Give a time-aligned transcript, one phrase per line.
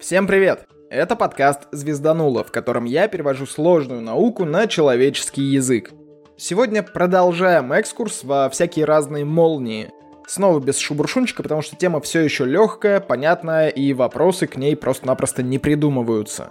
[0.00, 0.68] Всем привет!
[0.90, 5.90] Это подкаст «Звездануло», в котором я перевожу сложную науку на человеческий язык.
[6.36, 9.90] Сегодня продолжаем экскурс во всякие разные молнии.
[10.28, 15.42] Снова без шубуршунчика, потому что тема все еще легкая, понятная, и вопросы к ней просто-напросто
[15.42, 16.50] не придумываются.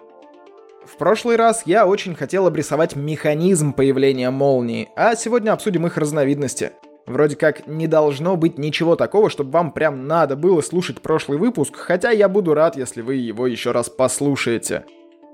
[0.85, 6.73] В прошлый раз я очень хотел обрисовать механизм появления молнии, а сегодня обсудим их разновидности–
[7.07, 11.77] Вроде как не должно быть ничего такого, чтобы вам прям надо было слушать прошлый выпуск,
[11.77, 14.83] хотя я буду рад, если вы его еще раз послушаете.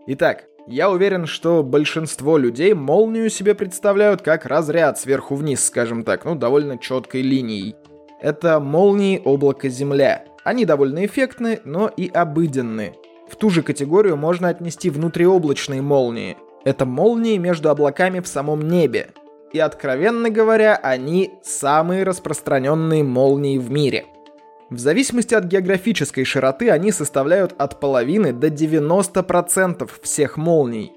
[0.05, 6.25] Итак, я уверен, что большинство людей молнию себе представляют как разряд сверху вниз, скажем так,
[6.25, 7.75] ну довольно четкой линией.
[8.21, 10.25] Это молнии облака Земля.
[10.43, 12.93] Они довольно эффектны, но и обыденны.
[13.27, 16.37] В ту же категорию можно отнести внутриоблачные молнии.
[16.65, 19.09] Это молнии между облаками в самом небе
[19.53, 24.05] и, откровенно говоря, они самые распространенные молнии в мире.
[24.69, 30.93] В зависимости от географической широты они составляют от половины до 90% всех молний.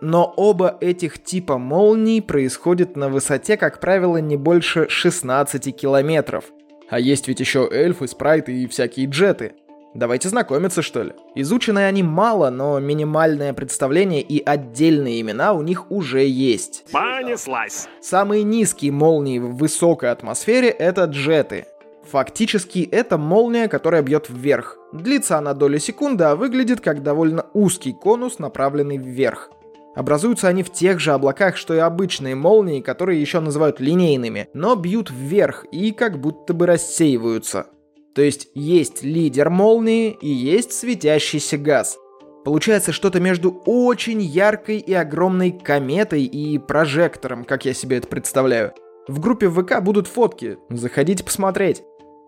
[0.00, 6.46] Но оба этих типа молний происходят на высоте, как правило, не больше 16 километров.
[6.88, 9.52] А есть ведь еще эльфы, спрайты и всякие джеты.
[9.94, 11.12] Давайте знакомиться, что ли.
[11.34, 16.84] Изучены они мало, но минимальное представление и отдельные имена у них уже есть.
[16.92, 17.88] Понеслась!
[18.00, 21.66] Самые низкие молнии в высокой атмосфере— это джеты.
[22.08, 24.78] Фактически, это молния, которая бьет вверх.
[24.92, 29.50] Длится она доли секунды, а выглядит как довольно узкий конус, направленный вверх.
[29.96, 34.76] Образуются они в тех же облаках, что и обычные молнии, которые еще называют линейными, но
[34.76, 37.66] бьют вверх и как будто бы рассеиваются.
[38.14, 41.96] То есть есть лидер молнии и есть светящийся газ.
[42.44, 48.72] Получается что-то между очень яркой и огромной кометой и прожектором, как я себе это представляю.
[49.06, 51.82] В группе ВК будут фотки, заходите посмотреть.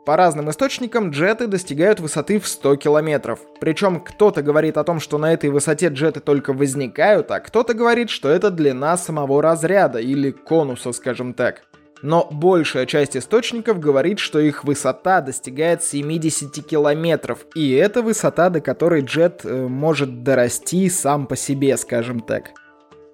[0.05, 3.39] По разным источникам джеты достигают высоты в 100 километров.
[3.61, 8.11] Причем кто-то говорит о том, что на этой высоте джеты только возникают, а кто-то говорит,
[8.11, 11.63] что это длина самого разряда или конуса, скажем так
[12.03, 18.61] но большая часть источников говорит, что их высота достигает 70 километров, и это высота, до
[18.61, 22.51] которой джет э, может дорасти сам по себе, скажем так.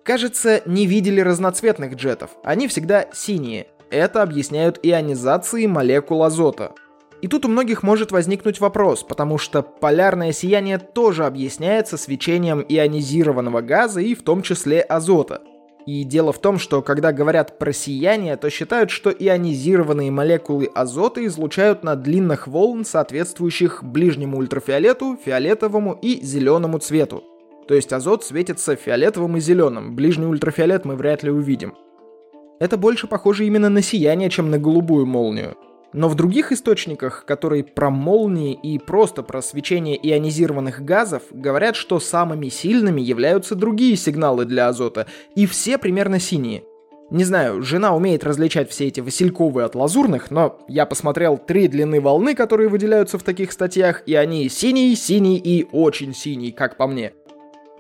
[0.04, 3.68] Кажется, не видели разноцветных джетов, они всегда синие.
[3.90, 6.72] Это объясняют ионизацией молекул азота.
[7.20, 13.60] И тут у многих может возникнуть вопрос, потому что полярное сияние тоже объясняется свечением ионизированного
[13.60, 15.42] газа и в том числе азота–
[15.88, 21.24] и дело в том, что когда говорят про сияние, то считают, что ионизированные молекулы азота
[21.24, 27.24] излучают на длинных волн, соответствующих ближнему ультрафиолету, фиолетовому и зеленому цвету.
[27.66, 31.74] То есть азот светится фиолетовым и зеленым, ближний ультрафиолет мы вряд ли увидим.
[32.60, 35.56] Это больше похоже именно на сияние, чем на голубую молнию.
[35.92, 41.98] Но в других источниках, которые про молнии и просто про свечение ионизированных газов, говорят, что
[41.98, 46.64] самыми сильными являются другие сигналы для азота, и все примерно синие.
[47.10, 52.02] Не знаю, жена умеет различать все эти васильковые от лазурных, но я посмотрел три длины
[52.02, 56.86] волны, которые выделяются в таких статьях, и они синий, синий и очень синий, как по
[56.86, 57.14] мне.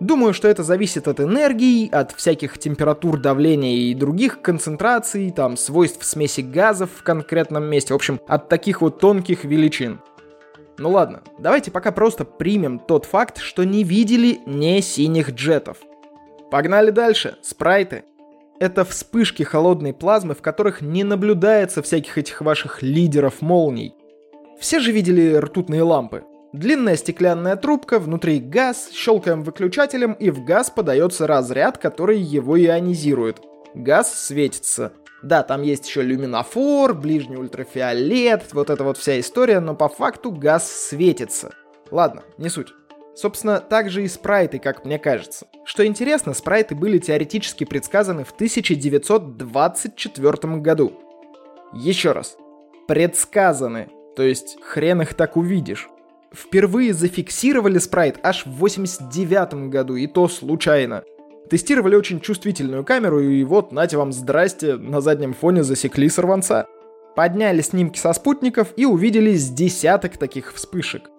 [0.00, 6.04] Думаю, что это зависит от энергии, от всяких температур, давления и других концентраций, там, свойств
[6.04, 10.00] смеси газов в конкретном месте, в общем, от таких вот тонких величин.
[10.78, 15.78] Ну ладно, давайте пока просто примем тот факт, что не видели не синих джетов.
[16.52, 18.04] Погнали дальше, спрайты.
[18.60, 23.94] Это вспышки холодной плазмы, в которых не наблюдается всяких этих ваших лидеров молний.
[24.60, 26.22] Все же видели ртутные лампы.
[26.54, 33.42] Длинная стеклянная трубка, внутри газ, щелкаем выключателем и в газ подается разряд, который его ионизирует.
[33.74, 34.94] Газ светится.
[35.22, 40.32] Да, там есть еще люминофор, ближний ультрафиолет, вот эта вот вся история, но по факту
[40.32, 41.52] газ светится.
[41.90, 42.72] Ладно, не суть.
[43.14, 45.48] Собственно, так же и спрайты, как мне кажется.
[45.66, 50.98] Что интересно, спрайты были теоретически предсказаны в 1924 году.
[51.74, 52.38] Еще раз.
[52.86, 53.90] Предсказаны.
[54.16, 55.90] То есть хрен их так увидишь
[56.34, 61.04] впервые зафиксировали спрайт аж в 89 году, и то случайно.
[61.50, 66.66] Тестировали очень чувствительную камеру, и вот, нате вам здрасте, на заднем фоне засекли сорванца.
[67.16, 71.10] Подняли снимки со спутников и увидели с десяток таких вспышек.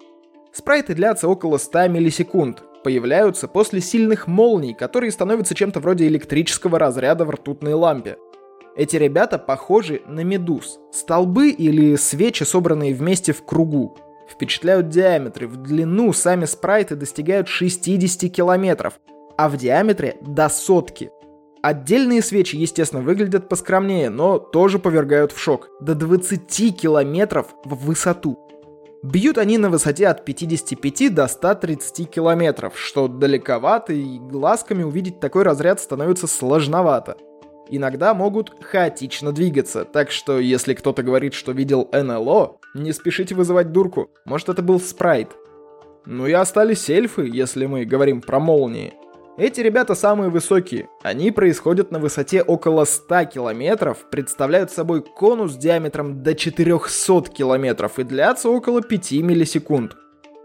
[0.54, 7.26] Спрайты длятся около 100 миллисекунд, появляются после сильных молний, которые становятся чем-то вроде электрического разряда
[7.26, 8.18] в ртутной лампе.
[8.78, 13.98] Эти ребята похожи на медуз, столбы или свечи, собранные вместе в кругу
[14.30, 15.48] впечатляют диаметры.
[15.48, 19.00] В длину сами спрайты достигают 60 километров,
[19.38, 21.12] а в диаметре до сотки.
[21.62, 25.70] Отдельные свечи, естественно, выглядят поскромнее, но тоже повергают в шок.
[25.82, 28.40] До 20 километров в высоту.
[29.04, 35.44] Бьют они на высоте от 55 до 130 километров, что далековато и глазками увидеть такой
[35.44, 37.18] разряд становится сложновато.
[37.72, 43.72] Иногда могут хаотично двигаться, так что если кто-то говорит, что видел НЛО, не спешите вызывать
[43.72, 45.30] дурку, может это был спрайт.
[46.06, 48.96] Ну и остались эльфы, если мы говорим про молнии.
[49.38, 50.90] Эти ребята самые высокие.
[51.04, 58.04] Они происходят на высоте около 100 километров, представляют собой конус диаметром до 400 километров и
[58.04, 59.96] длятся около 5 миллисекунд.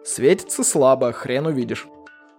[0.05, 1.89] Светится слабо, хрен увидишь.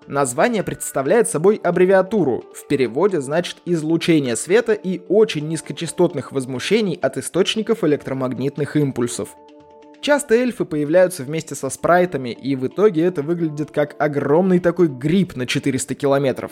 [0.07, 7.83] Название представляет собой аббревиатуру, в переводе значит излучение света и очень низкочастотных возмущений от источников
[7.83, 9.29] электромагнитных импульсов.
[10.01, 15.35] Часто эльфы появляются вместе со спрайтами, и в итоге это выглядит как огромный такой гриб
[15.35, 16.51] на 400 километров.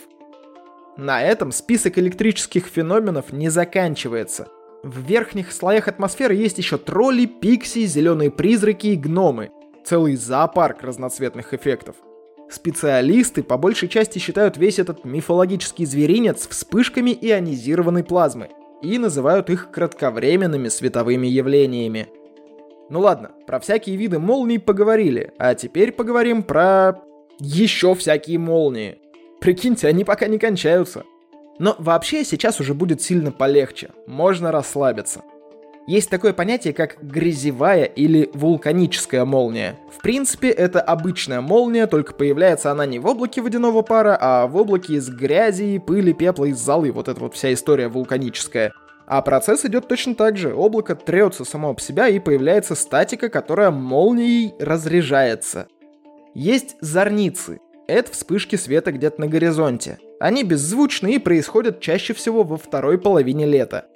[0.97, 4.47] На этом список электрических феноменов не заканчивается.
[4.81, 9.51] В верхних слоях атмосферы есть еще тролли, пикси, зеленые призраки и гномы.
[9.85, 11.95] Целый зоопарк разноцветных эффектов.
[12.49, 18.49] Специалисты по большей части считают весь этот мифологический зверинец вспышками ионизированной плазмы
[18.81, 22.07] и называют их кратковременными световыми явлениями–
[22.89, 27.01] ну ладно, про всякие виды молний поговорили, а теперь поговорим про
[27.39, 28.99] еще всякие молнии.
[29.39, 31.03] Прикиньте, они пока не кончаются.
[31.59, 35.23] Но вообще сейчас уже будет сильно полегче, можно расслабиться.
[35.85, 39.77] Есть такое понятие, как грязевая или вулканическая молния.
[39.91, 44.55] В принципе, это обычная молния, только появляется она не в облаке водяного пара, а в
[44.55, 46.91] облаке из грязи, пыли, пепла и золы.
[46.91, 48.71] Вот эта вот вся история вулканическая.
[49.05, 50.55] А процесс идет точно так же.
[50.55, 55.67] Облако трется само об себя и появляется статика, которая молнией разряжается.
[56.33, 57.59] Есть зорницы.
[57.87, 59.99] Это вспышки света где-то на горизонте.
[60.21, 63.87] Они беззвучны и происходят чаще всего во второй половине лета.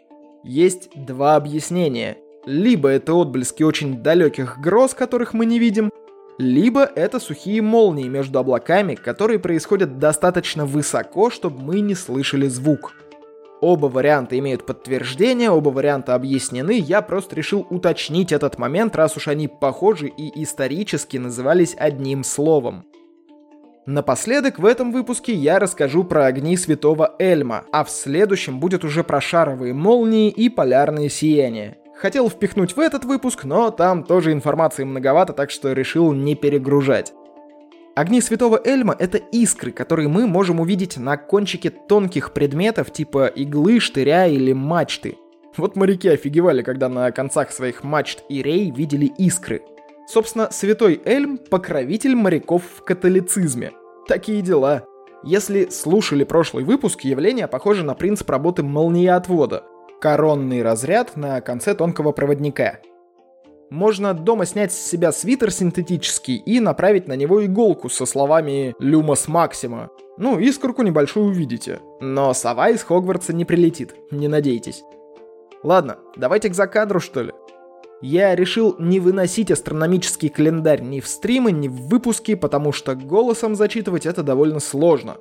[0.44, 2.18] Есть два объяснения.
[2.45, 5.92] Либо это отблески очень далеких гроз, которых мы не видим,
[6.38, 12.94] либо это сухие молнии между облаками, которые происходят достаточно высоко, чтобы мы не слышали звук.
[13.60, 19.28] Оба варианта имеют подтверждение, оба варианта объяснены, я просто решил уточнить этот момент, раз уж
[19.28, 22.86] они похожи и исторически назывались одним словом.
[23.88, 29.01] Напоследок в этом выпуске я расскажу про огни святого Эльма, а в следующем будет уже
[29.01, 31.78] про шаровые молнии и полярные сияния.
[31.95, 37.13] Хотел впихнуть в этот выпуск, но там тоже информации многовато, так что решил не перегружать.
[37.95, 43.80] Огни святого Эльма— это искры, которые мы можем увидеть на кончике тонких предметов типа иглы,
[43.80, 45.16] штыря или мачты.
[45.56, 49.62] Вот моряки офигевали, когда на концах своих мачт и рей видели искры.
[50.07, 53.74] Собственно, святой Эльм— покровитель моряков в католицизме.
[54.07, 54.83] Такие дела.
[55.24, 59.63] Если слушали прошлый выпуск, явление похоже на принцип работы молниеотвода.
[60.00, 62.80] Коронный разряд на конце тонкого проводника—
[63.69, 69.27] можно дома снять с себя свитер синтетический и направить на него иголку со словами «Люмос
[69.27, 69.89] Максима».
[70.18, 71.81] Ну, искорку небольшую увидите.
[72.00, 74.83] Но сова из Хогвартса не прилетит, не надейтесь.
[75.63, 77.33] Ладно, давайте к закадру, что ли.
[78.01, 83.55] Я решил не выносить астрономический календарь ни в стримы, ни в выпуски, потому что голосом
[83.55, 85.17] зачитывать это довольно сложно.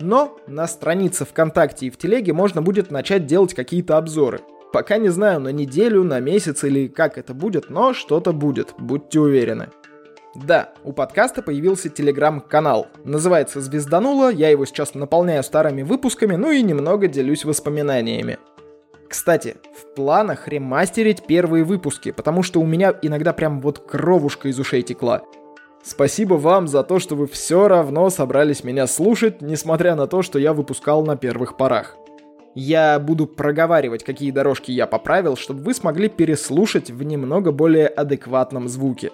[0.00, 4.40] Но на странице ВКонтакте и в Телеге можно будет начать делать какие-то обзоры.
[4.72, 9.18] Пока не знаю, на неделю, на месяц или как это будет, но что-то будет, будьте
[9.20, 9.70] уверены.
[10.34, 12.88] Да, у подкаста появился телеграм-канал.
[13.04, 18.38] Называется «Звездануло», я его сейчас наполняю старыми выпусками, ну и немного делюсь воспоминаниями.
[19.08, 24.58] Кстати, в планах ремастерить первые выпуски, потому что у меня иногда прям вот кровушка из
[24.58, 25.22] ушей текла.
[25.82, 30.38] Спасибо вам за то, что вы все равно собрались меня слушать, несмотря на то, что
[30.38, 31.96] я выпускал на первых порах.
[32.54, 38.68] Я буду проговаривать, какие дорожки я поправил, чтобы вы смогли переслушать в немного более адекватном
[38.68, 39.12] звуке.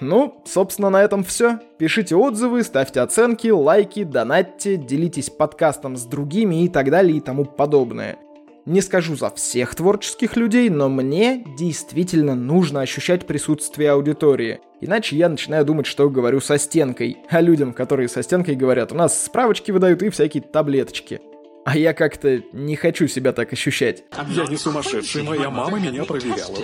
[0.00, 1.60] Ну, собственно, на этом все.
[1.78, 7.44] Пишите отзывы, ставьте оценки, лайки, донатьте, делитесь подкастом с другими и так далее и тому
[7.44, 8.18] подобное.
[8.66, 14.58] Не скажу за всех творческих людей, но мне действительно нужно ощущать присутствие аудитории.
[14.80, 17.18] Иначе я начинаю думать, что говорю со стенкой.
[17.30, 21.20] А людям, которые со стенкой говорят, у нас справочки выдают и всякие таблеточки.
[21.64, 24.02] А я как-то не хочу себя так ощущать.
[24.30, 26.58] Я не сумасшедший, моя мама меня проверяла.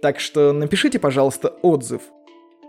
[0.00, 2.02] Так что напишите, пожалуйста, отзыв.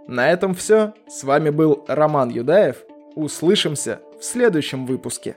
[0.08, 0.94] На этом все.
[1.08, 2.78] С вами был Роман Юдаев.
[3.16, 5.36] Услышимся в следующем выпуске.